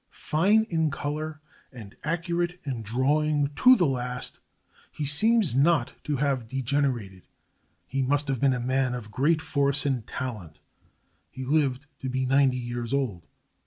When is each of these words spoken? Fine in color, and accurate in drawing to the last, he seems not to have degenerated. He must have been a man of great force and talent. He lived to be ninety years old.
Fine 0.33 0.63
in 0.71 0.89
color, 0.89 1.41
and 1.71 1.95
accurate 2.03 2.59
in 2.63 2.81
drawing 2.81 3.49
to 3.57 3.75
the 3.75 3.85
last, 3.85 4.39
he 4.91 5.05
seems 5.05 5.53
not 5.53 5.93
to 6.05 6.15
have 6.15 6.47
degenerated. 6.47 7.27
He 7.85 8.01
must 8.01 8.27
have 8.27 8.41
been 8.41 8.55
a 8.55 8.59
man 8.59 8.95
of 8.95 9.11
great 9.11 9.43
force 9.43 9.85
and 9.85 10.07
talent. 10.07 10.57
He 11.29 11.45
lived 11.45 11.85
to 11.99 12.09
be 12.09 12.25
ninety 12.25 12.57
years 12.57 12.95
old. 12.95 13.27